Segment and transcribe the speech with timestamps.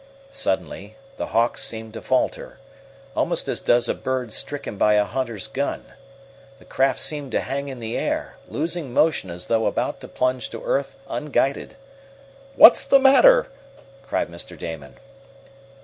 [0.31, 2.57] Suddenly the Hawk seemed to falter,
[3.15, 5.93] almost as does a bird stricken by a hunter's gun.
[6.57, 10.49] The craft seemed to hang in the air, losing motion as though about to plunge
[10.49, 11.75] to earth unguided.
[12.55, 13.49] "What's the matter?"
[14.01, 14.57] cried Mr.
[14.57, 14.95] Damon.